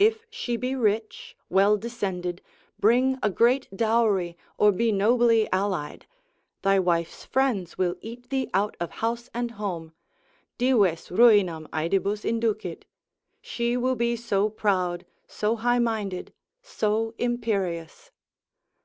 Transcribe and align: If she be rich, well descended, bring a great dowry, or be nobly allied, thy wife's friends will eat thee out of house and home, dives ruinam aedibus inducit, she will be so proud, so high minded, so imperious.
If 0.00 0.26
she 0.30 0.56
be 0.56 0.74
rich, 0.74 1.36
well 1.48 1.76
descended, 1.76 2.42
bring 2.80 3.20
a 3.22 3.30
great 3.30 3.68
dowry, 3.72 4.36
or 4.58 4.72
be 4.72 4.90
nobly 4.90 5.48
allied, 5.52 6.06
thy 6.62 6.80
wife's 6.80 7.24
friends 7.24 7.78
will 7.78 7.94
eat 8.00 8.30
thee 8.30 8.50
out 8.52 8.76
of 8.80 8.90
house 8.90 9.30
and 9.32 9.52
home, 9.52 9.92
dives 10.58 11.08
ruinam 11.08 11.68
aedibus 11.72 12.24
inducit, 12.24 12.84
she 13.40 13.76
will 13.76 13.94
be 13.94 14.16
so 14.16 14.48
proud, 14.50 15.06
so 15.28 15.54
high 15.54 15.78
minded, 15.78 16.32
so 16.60 17.14
imperious. 17.16 18.10